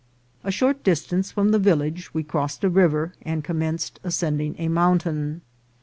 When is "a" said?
0.43-0.49, 2.63-2.69, 4.57-4.67